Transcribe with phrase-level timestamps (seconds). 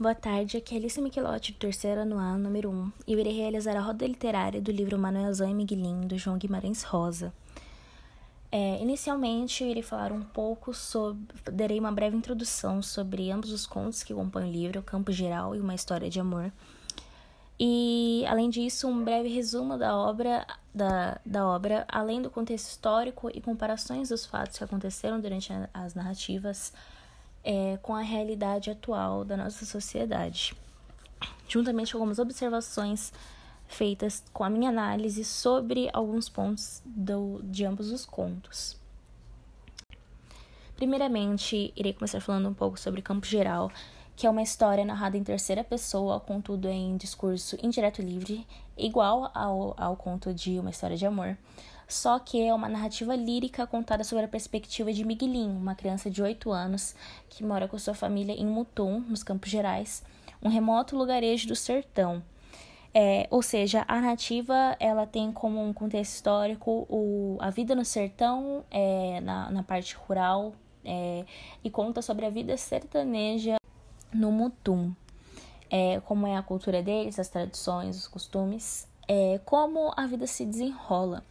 [0.00, 3.34] Boa tarde, aqui é Alice Michelotti, do terceiro ano A, número 1, e eu irei
[3.34, 7.34] realizar a roda literária do livro Manuelzão e Miguelinho, do João Guimarães Rosa.
[8.50, 11.22] É, inicialmente, eu irei falar um pouco sobre.
[11.52, 15.54] darei uma breve introdução sobre ambos os contos que compõem o livro, o Campo Geral
[15.54, 16.50] e Uma História de Amor.
[17.58, 23.30] E, além disso, um breve resumo da obra, da, da obra, além do contexto histórico
[23.34, 26.72] e comparações dos fatos que aconteceram durante as narrativas
[27.44, 30.54] é, com a realidade atual da nossa sociedade,
[31.48, 33.12] juntamente com algumas observações
[33.66, 38.76] feitas com a minha análise sobre alguns pontos do, de ambos os contos.
[40.76, 43.70] Primeiramente, irei começar falando um pouco sobre Campo Geral,
[44.16, 49.74] que é uma história narrada em terceira pessoa, contudo em discurso indireto livre, igual ao,
[49.76, 51.36] ao conto de Uma História de Amor,
[51.90, 56.22] só que é uma narrativa lírica contada sobre a perspectiva de Miguelinho, uma criança de
[56.22, 56.94] 8 anos
[57.28, 60.02] que mora com sua família em Mutum, nos Campos Gerais,
[60.42, 62.22] um remoto lugarejo do sertão.
[62.94, 67.84] É, ou seja, a narrativa ela tem como um contexto histórico o, a vida no
[67.84, 71.24] sertão, é, na, na parte rural, é,
[71.62, 73.56] e conta sobre a vida sertaneja
[74.12, 74.92] no Mutum.
[75.68, 80.44] É, como é a cultura deles, as tradições, os costumes, é, como a vida se
[80.44, 81.24] desenrola.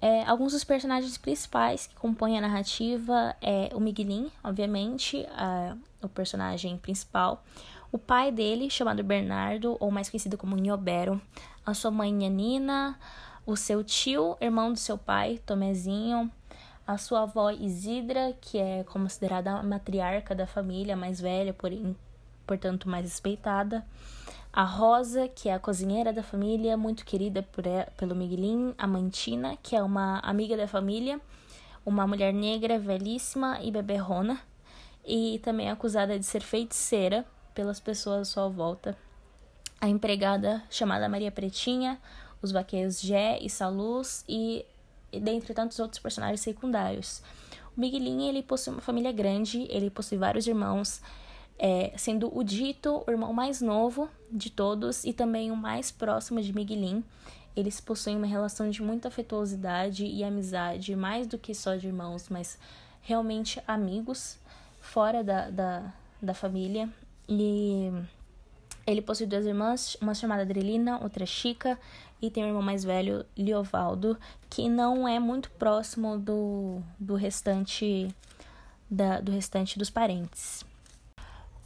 [0.00, 6.08] É, alguns dos personagens principais que compõem a narrativa é o Miguelin, obviamente, a, o
[6.08, 7.42] personagem principal,
[7.90, 11.20] o pai dele, chamado Bernardo, ou mais conhecido como Niobero,
[11.64, 12.98] a sua mãe Nina,
[13.46, 16.30] o seu tio, irmão do seu pai, Tomezinho,
[16.86, 21.96] a sua avó Isidra, que é considerada a matriarca da família, mais velha, porém,
[22.46, 23.84] portanto, mais respeitada,
[24.56, 27.64] a Rosa, que é a cozinheira da família, muito querida por,
[27.96, 31.20] pelo Miguelin, a Mantina, que é uma amiga da família,
[31.84, 34.40] uma mulher negra velhíssima e beberrona,
[35.04, 38.96] e também acusada de ser feiticeira pelas pessoas à sua volta.
[39.80, 42.00] A empregada chamada Maria Pretinha,
[42.40, 44.64] os vaqueiros Jé e Saluz e,
[45.12, 47.22] dentre tantos outros personagens secundários.
[47.76, 51.02] O Miguelin ele possui uma família grande, ele possui vários irmãos,
[51.58, 56.40] é, sendo o Dito o irmão mais novo de todos e também o mais próximo
[56.40, 57.04] de Miguelin.
[57.56, 62.28] Eles possuem uma relação de muita afetuosidade e amizade, mais do que só de irmãos,
[62.28, 62.58] mas
[63.00, 64.38] realmente amigos
[64.80, 66.88] fora da, da, da família.
[67.28, 67.92] E
[68.86, 71.78] ele possui duas irmãs, uma chamada Adrelina, outra Chica,
[72.20, 74.18] e tem um irmão mais velho, Liovaldo,
[74.50, 78.08] que não é muito próximo do, do restante
[78.90, 80.64] da, do restante dos parentes.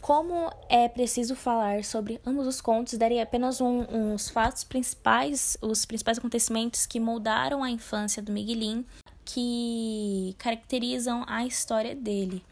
[0.00, 5.84] Como é preciso falar sobre ambos os contos, darei apenas um, uns fatos principais, os
[5.84, 8.86] principais acontecimentos que moldaram a infância do Miguelin,
[9.24, 12.44] que caracterizam a história dele,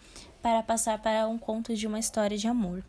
[0.43, 2.85] para passar para um conto de uma história de amor.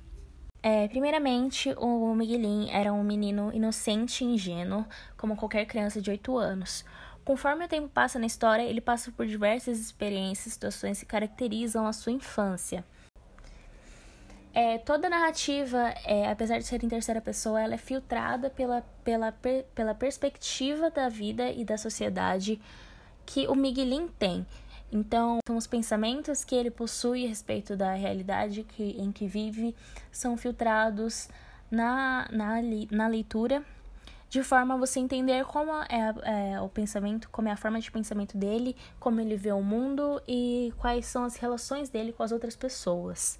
[0.62, 4.86] É, primeiramente, o Miguelin era um menino inocente e ingênuo,
[5.16, 6.84] como qualquer criança de 8 anos.
[7.24, 11.86] Conforme o tempo passa na história, ele passa por diversas experiências e situações que caracterizam
[11.86, 12.84] a sua infância.
[14.60, 19.32] É, toda narrativa, é, apesar de ser em terceira pessoa, ela é filtrada pela, pela,
[19.32, 22.60] pela perspectiva da vida e da sociedade
[23.24, 24.48] que o Miguelin tem.
[24.92, 29.76] Então, os pensamentos que ele possui a respeito da realidade que, em que vive
[30.12, 31.30] são filtrados
[31.70, 32.56] na, na,
[32.90, 33.64] na leitura,
[34.28, 37.92] de forma a você entender como é, é o pensamento, como é a forma de
[37.92, 42.32] pensamento dele, como ele vê o mundo e quais são as relações dele com as
[42.32, 43.40] outras pessoas.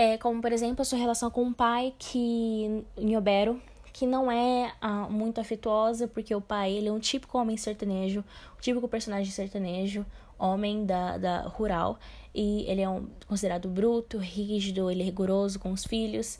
[0.00, 3.60] É, como, por exemplo, a sua relação com o pai, que Nhobero,
[3.92, 8.20] que não é ah, muito afetuosa, porque o pai ele é um típico homem sertanejo,
[8.20, 10.06] um típico personagem sertanejo,
[10.38, 11.98] homem da, da rural,
[12.32, 16.38] e ele é um, considerado bruto, rígido, ele é rigoroso com os filhos.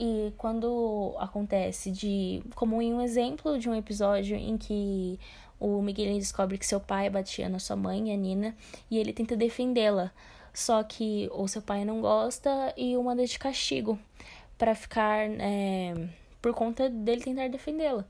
[0.00, 2.42] E quando acontece de.
[2.56, 5.16] Como em um exemplo de um episódio em que
[5.60, 8.56] o Miguel descobre que seu pai batia na sua mãe, a Nina,
[8.90, 10.10] e ele tenta defendê-la
[10.56, 13.98] só que o seu pai não gosta e o manda de castigo
[14.56, 16.08] para ficar é,
[16.40, 18.06] por conta dele tentar defendê-la.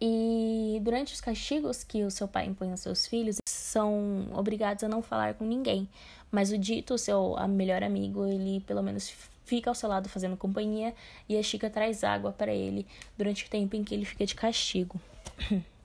[0.00, 4.88] E durante os castigos que o seu pai impõe aos seus filhos, são obrigados a
[4.88, 5.88] não falar com ninguém.
[6.28, 9.14] Mas o dito, o seu melhor amigo, ele pelo menos
[9.44, 10.92] fica ao seu lado fazendo companhia
[11.28, 12.84] e a Chica traz água para ele
[13.16, 15.00] durante o tempo em que ele fica de castigo.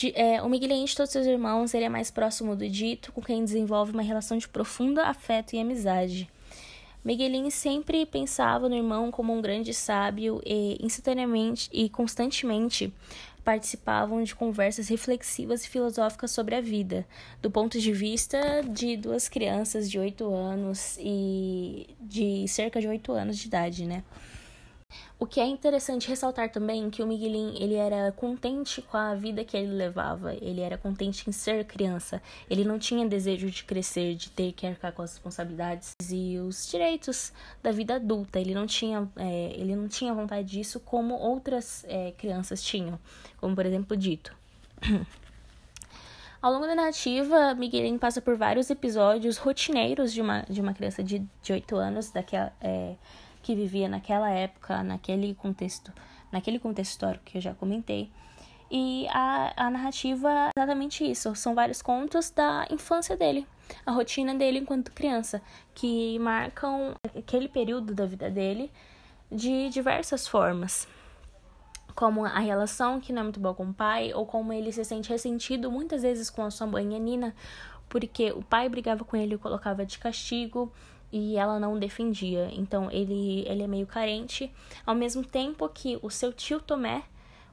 [0.00, 3.20] De, é, o Miguelinho de todos seus irmãos, ele é mais próximo do dito, com
[3.20, 6.26] quem desenvolve uma relação de profundo afeto e amizade.
[7.04, 12.90] Miguelinho sempre pensava no irmão como um grande sábio e instantaneamente e constantemente
[13.44, 17.06] participavam de conversas reflexivas e filosóficas sobre a vida,
[17.42, 23.12] do ponto de vista de duas crianças de 8 anos e de cerca de 8
[23.12, 24.02] anos de idade, né?
[25.18, 29.14] O que é interessante ressaltar também é que o Miguelin, ele era contente com a
[29.14, 33.64] vida que ele levava, ele era contente em ser criança, ele não tinha desejo de
[33.64, 37.32] crescer, de ter que arcar com as responsabilidades e os direitos
[37.62, 42.12] da vida adulta, ele não tinha, é, ele não tinha vontade disso como outras é,
[42.12, 42.98] crianças tinham,
[43.38, 44.34] como por exemplo Dito.
[46.42, 51.04] Ao longo da narrativa, Miguelin passa por vários episódios rotineiros de uma, de uma criança
[51.04, 52.94] de, de 8 anos, daquela, é,
[53.50, 55.92] que vivia naquela época, naquele contexto,
[56.30, 58.08] naquele contexto histórico que eu já comentei.
[58.70, 61.34] E a, a narrativa é exatamente isso.
[61.34, 63.44] São vários contos da infância dele,
[63.84, 65.42] a rotina dele enquanto criança,
[65.74, 68.70] que marcam aquele período da vida dele
[69.32, 70.86] de diversas formas.
[71.96, 74.84] Como a relação que não é muito boa com o pai, ou como ele se
[74.84, 77.34] sente ressentido muitas vezes com a sua mãe, a Nina,
[77.88, 80.72] porque o pai brigava com ele e colocava de castigo,
[81.12, 82.48] e ela não defendia.
[82.52, 84.52] Então ele, ele é meio carente,
[84.86, 87.02] ao mesmo tempo que o seu tio Tomé,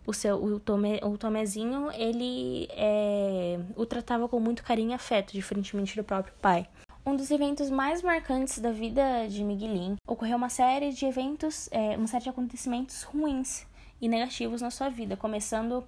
[0.05, 5.33] o seu o, Tomé, o Tomézinho, ele é, o tratava com muito carinho e afeto,
[5.33, 6.67] diferentemente do próprio pai.
[7.05, 11.95] Um dos eventos mais marcantes da vida de Miguelin ocorreu uma série de eventos, é,
[11.97, 13.65] uma série de acontecimentos ruins
[14.01, 15.85] e negativos na sua vida, começando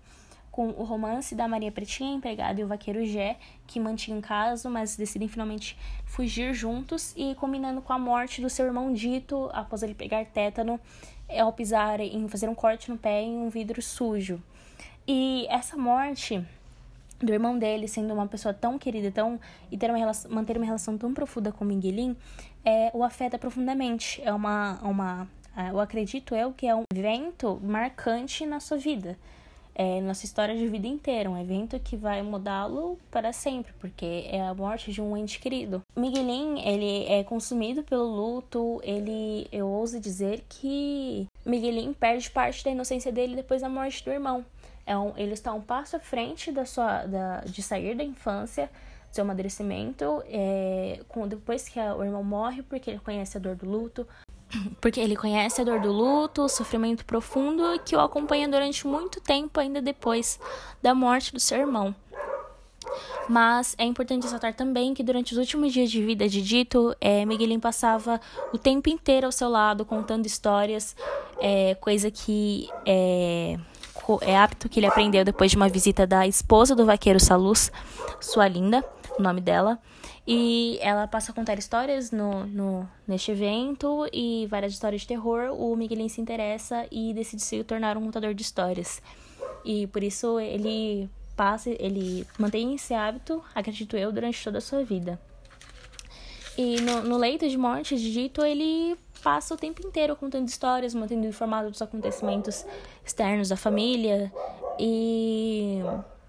[0.59, 4.97] com o romance da Maria Pretinha, empregada, e o vaqueiro Gé, que mantinham caso, mas
[4.97, 9.93] decidem finalmente fugir juntos, e combinando com a morte do seu irmão Dito após ele
[9.93, 10.77] pegar tétano
[11.39, 14.43] ao pisar em fazer um corte no pé em um vidro sujo.
[15.07, 16.45] E essa morte
[17.19, 19.39] do irmão dele, sendo uma pessoa tão querida tão,
[19.71, 22.17] e ter uma relação, manter uma relação tão profunda com Miguelin,
[22.65, 24.21] é, o afeta profundamente.
[24.25, 25.25] É uma, uma,
[25.55, 29.17] é, eu acredito eu que é um evento marcante na sua vida
[29.79, 34.41] é, nossa história de vida inteira, um evento que vai mudá-lo para sempre, porque é
[34.41, 35.81] a morte de um ente querido.
[35.95, 42.71] Miguelin, ele é consumido pelo luto, ele, eu ouso dizer que Miguelin perde parte da
[42.71, 44.43] inocência dele depois da morte do irmão.
[44.85, 48.69] É um, ele está um passo à frente da sua, da, de sair da infância,
[49.09, 53.55] seu amadurecimento, é, com, depois que a, o irmão morre, porque ele conhece a dor
[53.55, 54.05] do luto,
[54.81, 59.21] porque ele conhece a dor do luto, o sofrimento profundo que o acompanha durante muito
[59.21, 60.39] tempo ainda depois
[60.81, 61.95] da morte do seu irmão.
[63.27, 67.23] Mas é importante ressaltar também que durante os últimos dias de vida de Dito, é,
[67.61, 68.19] passava
[68.51, 70.95] o tempo inteiro ao seu lado, contando histórias,
[71.39, 73.57] é, coisa que é,
[74.21, 77.71] é apto que ele aprendeu depois de uma visita da esposa do vaqueiro Salus,
[78.19, 78.83] sua linda,
[79.17, 79.77] o nome dela.
[80.31, 85.51] E ela passa a contar histórias no, no, neste evento e várias histórias de terror.
[85.59, 89.01] O Miguelin se interessa e decide se tornar um contador de histórias.
[89.65, 94.83] E por isso ele passa, ele mantém esse hábito, acredito eu, durante toda a sua
[94.83, 95.19] vida.
[96.55, 100.93] E no, no leito de morte de Dito, ele passa o tempo inteiro contando histórias,
[100.93, 102.67] mantendo informado dos acontecimentos
[103.03, 104.31] externos da família.
[104.77, 105.79] E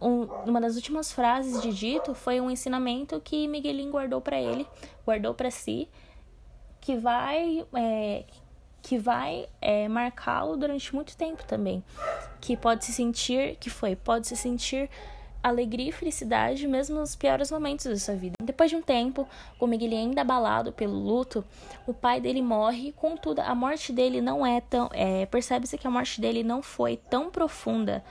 [0.00, 4.67] um, uma das últimas frases de Dito foi um ensinamento que Miguelin guardou para ele,
[5.05, 5.88] guardou para si,
[6.81, 8.25] que vai é,
[8.82, 11.85] que vai é, marcá-lo durante muito tempo também,
[12.41, 14.88] que pode se sentir, que foi, pode se sentir
[15.43, 18.35] alegria e felicidade mesmo nos piores momentos da sua vida.
[18.43, 19.26] Depois de um tempo,
[19.58, 21.44] com Miguelin ainda abalado pelo luto,
[21.87, 24.90] o pai dele morre, contudo, a morte dele não é tão.
[24.92, 28.04] É, Percebe-se que a morte dele não foi tão profunda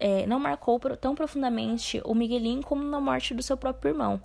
[0.00, 4.20] é, não marcou tão profundamente o Miguelin como na morte do seu próprio irmão.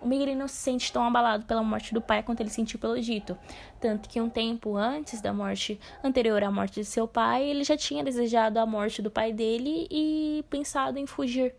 [0.00, 2.98] O Miguelin não se sente tão abalado pela morte do pai quanto ele sentiu pelo
[3.00, 3.36] Dito.
[3.78, 7.76] Tanto que um tempo antes da morte, anterior à morte de seu pai, ele já
[7.76, 11.54] tinha desejado a morte do pai dele e pensado em fugir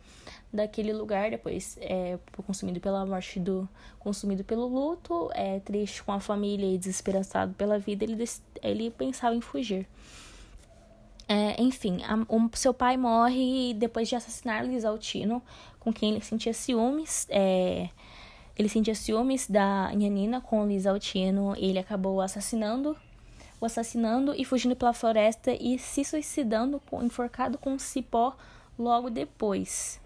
[0.53, 6.19] daquele lugar depois é consumido pela morte do consumido pelo luto é triste com a
[6.19, 8.21] família e desesperançado pela vida ele
[8.61, 9.87] ele pensava em fugir
[11.27, 12.17] é, enfim, a,
[12.57, 15.41] seu pai morre depois de assassinar Liz Altino,
[15.79, 17.27] com quem ele sentia ciúmes.
[17.29, 17.89] É,
[18.57, 22.95] ele sentia ciúmes da Nhanina com Liz Altino e ele acabou assassinando,
[23.59, 28.35] o assassinando e fugindo pela floresta e se suicidando enforcado com um cipó
[28.77, 29.99] logo depois.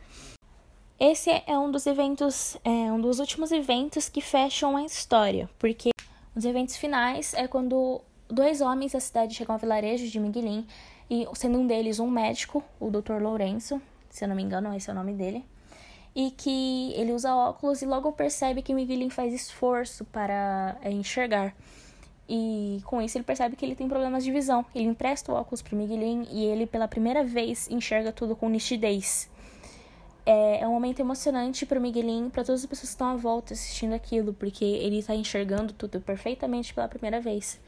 [1.00, 5.89] Esse é um dos eventos, é um dos últimos eventos que fecham a história, porque
[6.34, 10.65] os eventos finais é quando dois homens da cidade chegam ao vilarejo de Miguelin
[11.09, 13.21] e sendo um deles um médico, o Dr.
[13.21, 15.45] Lourenço, se eu não me engano, esse é o nome dele,
[16.15, 21.53] e que ele usa óculos e logo percebe que Miguelin faz esforço para é, enxergar.
[22.27, 24.65] E com isso ele percebe que ele tem problemas de visão.
[24.74, 29.29] Ele empresta o óculos pro Miguelin e ele pela primeira vez enxerga tudo com nitidez.
[30.25, 33.53] É, é um momento emocionante pro Miguelin, para todas as pessoas que estão à volta
[33.53, 37.59] assistindo aquilo, porque ele tá enxergando tudo perfeitamente pela primeira vez.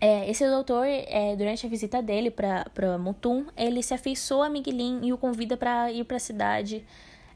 [0.00, 5.00] É, esse doutor, é, durante a visita dele para Mutum, ele se afeiçoou a Miguelin
[5.02, 6.84] e o convida para ir para a cidade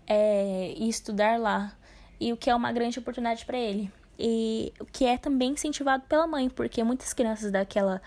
[0.07, 1.77] é, e estudar lá.
[2.21, 3.91] E o que é uma grande oportunidade para ele
[4.21, 8.03] e o que é também incentivado pela mãe, porque muitas crianças daquela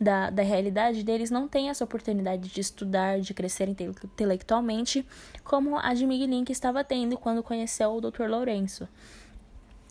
[0.00, 5.04] da, da realidade deles não têm essa oportunidade de estudar, de crescer intelectualmente,
[5.44, 8.22] como a de Miguelin que estava tendo quando conheceu o Dr.
[8.28, 8.88] Lourenço.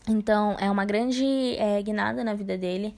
[0.08, 2.94] Então, é uma grande é, guinada na vida dele.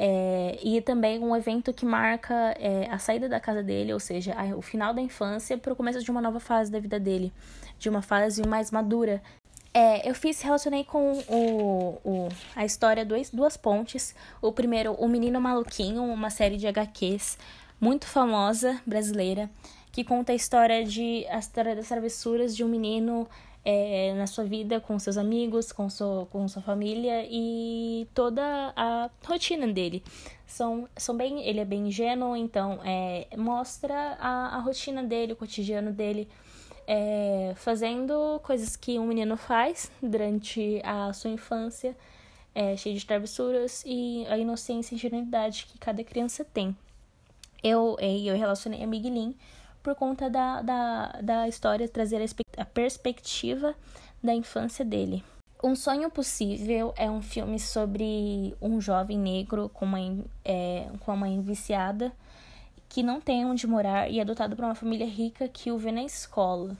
[0.00, 4.32] É, e também um evento que marca é, a saída da casa dele, ou seja,
[4.34, 7.32] a, o final da infância para o começo de uma nova fase da vida dele,
[7.80, 9.20] de uma fase mais madura,
[9.74, 14.14] é, eu fiz, relacionei com o, o, a história dois, duas pontes.
[14.40, 17.36] O primeiro, O Menino Maluquinho, uma série de HQs
[17.80, 19.50] muito famosa, brasileira,
[19.92, 23.28] que conta a história de a história das travessuras de um menino
[23.70, 29.10] é, na sua vida com seus amigos, com, sua, com sua família e toda a
[29.26, 30.02] rotina dele.
[30.46, 35.36] São, são bem, ele é bem ingênuo, então é, mostra a, a rotina dele, o
[35.36, 36.26] cotidiano dele
[36.86, 41.94] é, fazendo coisas que um menino faz durante a sua infância,
[42.54, 46.74] é, cheio de travessuras e a inocência e ingenuidade que cada criança tem.
[47.62, 49.36] Eu, eu relacionei a Miguelin
[49.82, 53.74] por conta da, da, da história trazer a, a perspectiva
[54.22, 55.24] da infância dele.
[55.62, 59.98] Um Sonho Possível é um filme sobre um jovem negro com uma,
[60.44, 62.12] é, com uma mãe viciada
[62.88, 65.92] que não tem onde morar e é adotado por uma família rica que o vê
[65.92, 66.76] na escola.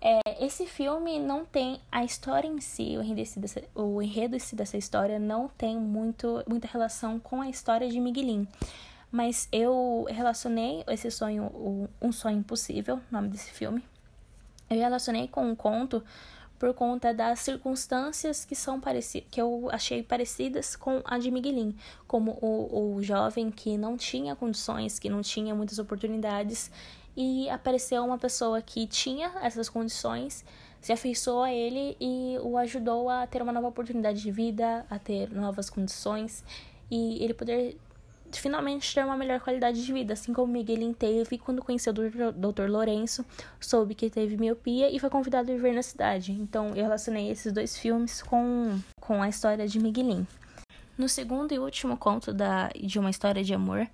[0.00, 4.76] É, esse filme não tem a história em si, o enredo, dessa, o enredo dessa
[4.76, 8.46] história não tem muito, muita relação com a história de Miguelin.
[9.10, 13.82] Mas eu relacionei esse sonho, Um Sonho Impossível, nome desse filme.
[14.68, 16.02] Eu relacionei com um conto
[16.58, 21.74] por conta das circunstâncias que são parecidas, que eu achei parecidas com a de Miguelin,
[22.06, 26.70] como o, o jovem que não tinha condições, que não tinha muitas oportunidades
[27.16, 30.44] e apareceu uma pessoa que tinha essas condições,
[30.80, 34.98] se afeiçoou a ele e o ajudou a ter uma nova oportunidade de vida, a
[34.98, 36.44] ter novas condições
[36.90, 37.76] e ele poder
[38.32, 42.68] finalmente ter uma melhor qualidade de vida, assim como Miguelin teve quando conheceu o Dr.
[42.68, 43.24] Lourenço,
[43.60, 46.32] soube que teve miopia e foi convidado a viver na cidade.
[46.32, 50.26] Então eu relacionei esses dois filmes com, com a história de Miguelin.
[50.96, 53.88] No segundo e último conto da, de uma história de amor,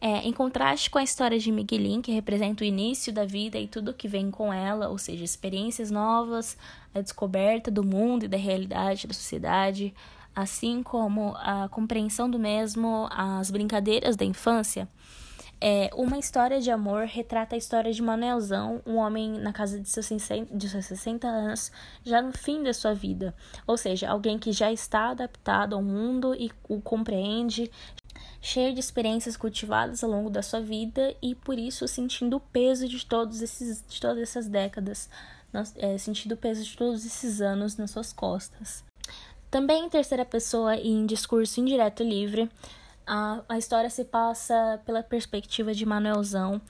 [0.00, 3.68] é, em contraste com a história de Miguelin, que representa o início da vida e
[3.68, 6.56] tudo que vem com ela, ou seja, experiências novas,
[6.94, 9.94] a descoberta do mundo e da realidade da sociedade,
[10.34, 14.88] assim como a compreensão do mesmo, as brincadeiras da infância.
[15.62, 19.90] É, uma história de amor retrata a história de Manuelzão, um homem na casa de
[19.90, 21.70] seus, 60, de seus 60 anos,
[22.02, 23.34] já no fim da sua vida.
[23.66, 27.70] Ou seja, alguém que já está adaptado ao mundo e o compreende,
[28.40, 32.88] cheio de experiências cultivadas ao longo da sua vida e por isso sentindo o peso
[32.88, 35.10] de todos esses de todas essas décadas,
[35.76, 38.82] é, sentindo o peso de todos esses anos nas suas costas.
[39.50, 42.48] Também em terceira pessoa e em discurso indireto livre,
[43.06, 46.60] a, a história se passa pela perspectiva de Manuelzão,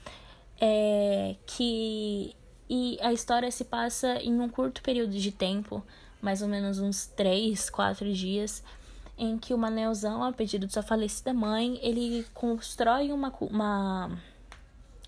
[0.59, 2.35] é, que
[2.73, 5.83] e a história se passa em um curto período de tempo,
[6.21, 8.63] mais ou menos uns três, quatro dias,
[9.17, 14.17] em que o Manuelzão, a pedido de sua falecida mãe, ele constrói uma, uma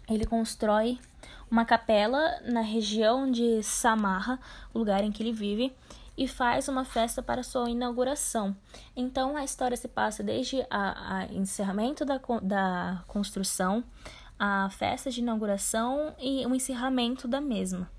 [0.10, 1.00] ele constrói
[1.50, 4.40] uma capela na região de Samarra,
[4.74, 5.74] o lugar em que ele vive,
[6.18, 8.56] e faz uma festa para sua inauguração.
[8.96, 13.84] Então a história se passa desde o encerramento da, da construção,
[14.38, 17.90] a festa de inauguração e o encerramento da mesma.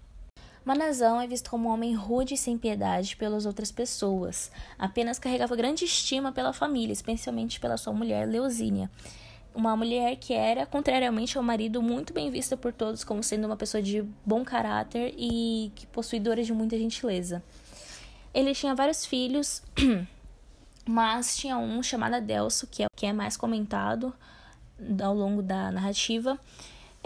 [0.65, 4.51] Manazão é visto como um homem rude e sem piedade pelas outras pessoas.
[4.79, 8.91] Apenas carregava grande estima pela família, especialmente pela sua mulher Leosínia.
[9.55, 13.57] Uma mulher que era, contrariamente ao marido, muito bem vista por todos como sendo uma
[13.57, 17.43] pessoa de bom caráter e que possuidora de muita gentileza.
[18.35, 19.63] Ele tinha vários filhos,
[20.85, 24.13] mas tinha um chamado Adelso, que é o que é mais comentado
[25.03, 26.39] ao longo da narrativa.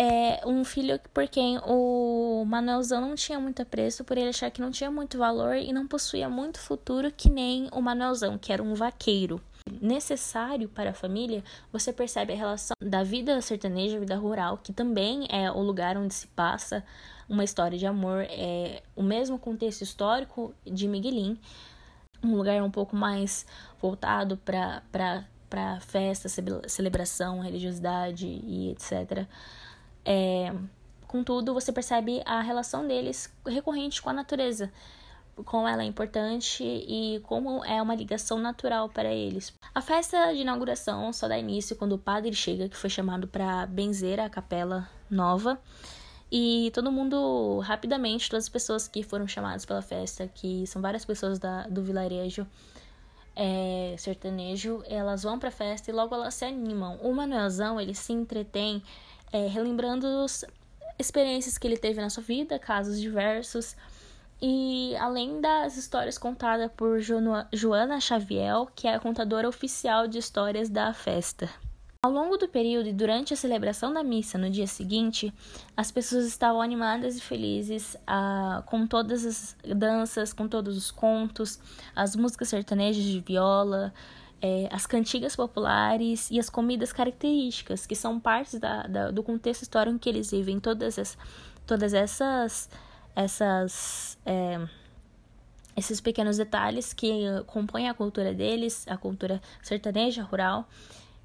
[0.01, 4.61] É um filho por quem o Manuelzão não tinha muito apreço, por ele achar que
[4.61, 8.63] não tinha muito valor e não possuía muito futuro, que nem o Manuelzão, que era
[8.63, 9.41] um vaqueiro.
[9.83, 11.43] Necessário para a família,
[11.73, 16.15] você percebe a relação da vida sertaneja, vida rural, que também é o lugar onde
[16.15, 16.85] se passa
[17.29, 21.39] uma história de amor, é o mesmo contexto histórico de Miguelin,
[22.23, 23.47] um lugar um pouco mais
[23.81, 26.29] voltado para festa,
[26.67, 29.27] celebração, religiosidade e etc.
[30.05, 30.55] É,
[31.07, 34.73] contudo, você percebe a relação deles recorrente com a natureza,
[35.45, 39.53] como ela é importante e como é uma ligação natural para eles.
[39.73, 43.67] A festa de inauguração só dá início quando o padre chega, que foi chamado para
[43.67, 45.61] benzer a capela nova.
[46.31, 51.05] E todo mundo, rapidamente, todas as pessoas que foram chamadas pela festa, que são várias
[51.05, 52.47] pessoas da, do vilarejo
[53.35, 56.99] é, sertanejo, elas vão pra festa e logo elas se animam.
[57.03, 58.83] O Manuelzão, ele se entretém
[59.33, 60.45] é, relembrando as
[60.99, 63.77] experiências que ele teve na sua vida, casos diversos.
[64.43, 70.69] E além das histórias contadas por Joana Xavier, que é a contadora oficial de histórias
[70.69, 71.49] da festa.
[72.09, 75.31] Ao longo do período e durante a celebração da missa no dia seguinte,
[75.77, 81.61] as pessoas estavam animadas e felizes ah, com todas as danças, com todos os contos,
[81.95, 83.93] as músicas sertanejas de viola,
[84.41, 89.61] eh, as cantigas populares e as comidas características, que são partes da, da, do contexto
[89.61, 90.59] histórico em que eles vivem.
[90.59, 91.19] Todas, as,
[91.67, 92.71] todas essas,
[93.15, 94.67] essas eh,
[95.77, 100.67] esses pequenos detalhes que compõem a cultura deles, a cultura sertaneja rural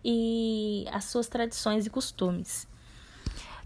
[0.04, 2.68] e as suas tradições e costumes.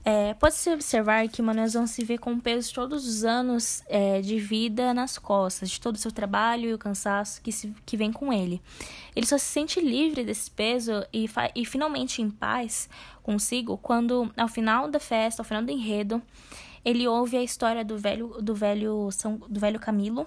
[0.10, 4.22] É, Pode-se observar que Manuelzão se vê com o peso de todos os anos é,
[4.22, 7.98] de vida nas costas, de todo o seu trabalho e o cansaço que, se, que
[7.98, 8.62] vem com ele.
[9.14, 12.90] Ele só se sente livre desse peso e, e finalmente em paz
[13.22, 16.22] consigo quando, ao final da festa, ao final do enredo,
[16.86, 20.26] ele ouve a história do velho, do velho, São, do velho Camilo,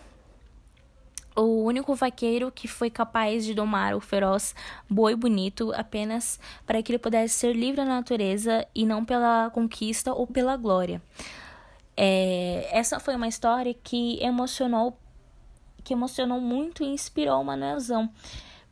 [1.37, 4.55] o único vaqueiro que foi capaz de domar o feroz
[4.89, 10.13] boi bonito apenas para que ele pudesse ser livre da natureza e não pela conquista
[10.13, 11.01] ou pela glória.
[11.97, 14.97] É, essa foi uma história que emocionou,
[15.85, 18.11] que emocionou muito e inspirou o Manuelzão,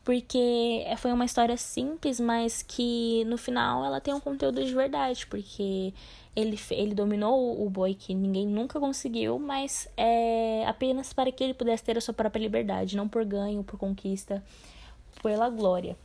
[0.05, 5.27] porque foi uma história simples, mas que no final ela tem um conteúdo de verdade,
[5.27, 5.93] porque
[6.39, 11.53] ele, ele dominou o boi que ninguém nunca conseguiu, mas é apenas para que ele
[11.53, 14.43] pudesse ter a sua própria liberdade, não por ganho, por conquista,
[15.21, 15.97] pela glória.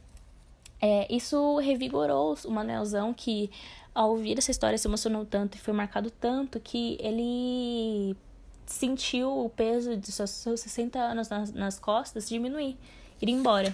[0.82, 3.52] É, isso revigorou o Manuelzão, que
[3.93, 8.17] ao ouvir essa história se emocionou tanto e foi marcado tanto que ele
[8.65, 12.76] sentiu o peso de seus, seus 60 anos nas, nas costas diminuir,
[13.22, 13.74] ir embora.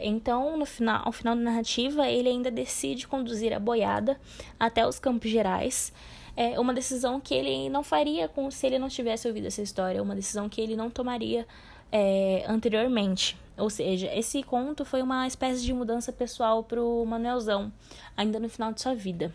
[0.00, 4.18] Então, no final, ao final da narrativa, ele ainda decide conduzir a boiada
[4.58, 5.92] até os Campos Gerais.
[6.36, 10.02] É uma decisão que ele não faria com, se ele não tivesse ouvido essa história,
[10.02, 11.46] uma decisão que ele não tomaria
[11.92, 13.36] é, anteriormente.
[13.56, 17.72] Ou seja, esse conto foi uma espécie de mudança pessoal para o Manuelzão,
[18.16, 19.32] ainda no final de sua vida.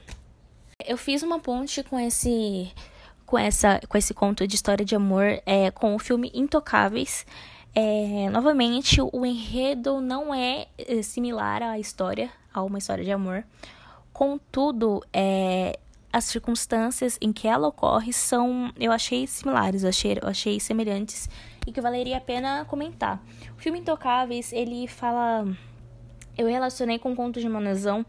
[0.86, 2.72] Eu fiz uma ponte com esse
[3.26, 7.26] com essa com esse conto de história de amor é, com o filme Intocáveis
[7.82, 13.46] é, novamente, o enredo não é, é similar à história, a uma história de amor.
[14.12, 15.80] Contudo, é,
[16.12, 21.30] as circunstâncias em que ela ocorre são, eu achei similares, eu achei, eu achei semelhantes
[21.66, 23.24] e que valeria a pena comentar.
[23.58, 25.48] O filme Intocáveis, ele fala.
[26.38, 28.06] Eu relacionei com o conto de Manezão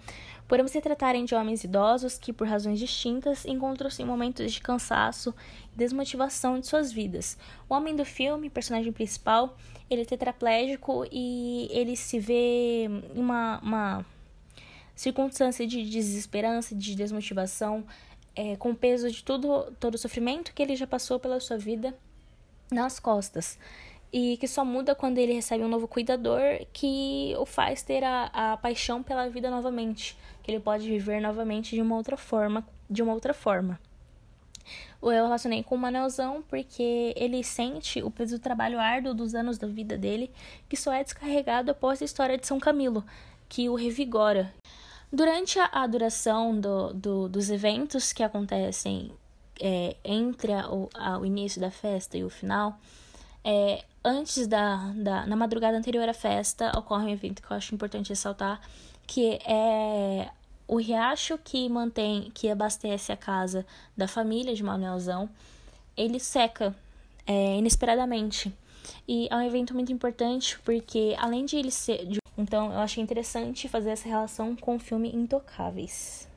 [0.51, 5.33] por se tratarem de homens idosos que, por razões distintas, encontram-se em momentos de cansaço
[5.73, 7.39] e desmotivação de suas vidas.
[7.69, 9.57] O homem do filme, personagem principal,
[9.89, 14.07] ele é tetraplégico e ele se vê em uma, uma
[14.97, 17.85] circunstância de desesperança, de desmotivação,
[18.35, 21.59] é, com o peso de tudo, todo o sofrimento que ele já passou pela sua
[21.59, 21.97] vida
[22.73, 23.57] nas costas
[24.13, 28.31] e que só muda quando ele recebe um novo cuidador que o faz ter a,
[28.33, 33.03] a paixão pela vida novamente, que ele pode viver novamente de uma outra forma, de
[33.03, 33.79] uma outra forma.
[35.03, 39.57] Eu relacionei com o Manelzão porque ele sente o peso do trabalho árduo dos anos
[39.57, 40.31] da vida dele,
[40.69, 43.05] que só é descarregado após a história de São Camilo,
[43.49, 44.53] que o revigora.
[45.13, 49.11] Durante a, duração do, do, dos eventos que acontecem
[49.61, 52.79] é, entre a, o, a, o início da festa e o final,
[53.45, 55.27] é, antes da, da.
[55.27, 58.61] Na madrugada anterior à festa, ocorre um evento que eu acho importante ressaltar,
[59.07, 60.31] que é
[60.71, 65.29] o riacho que mantém, que abastece a casa da família de Manuelzão,
[65.97, 66.75] ele seca
[67.27, 68.53] é, inesperadamente.
[69.07, 72.07] E é um evento muito importante porque, além de ele ser.
[72.07, 72.21] De...
[72.39, 76.29] Então, eu achei interessante fazer essa relação com o filme Intocáveis.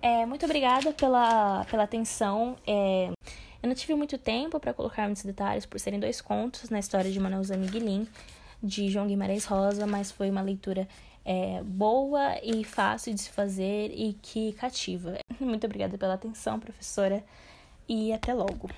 [0.00, 2.56] É, muito obrigada pela, pela atenção.
[2.66, 3.10] É,
[3.64, 7.10] eu não tive muito tempo para colocar muitos detalhes por serem dois contos na história
[7.10, 8.06] de Manuel Zamiguilin,
[8.62, 10.86] de João Guimarães Rosa, mas foi uma leitura
[11.24, 15.16] é, boa e fácil de se fazer e que cativa.
[15.40, 17.24] Muito obrigada pela atenção, professora,
[17.88, 18.68] e até logo.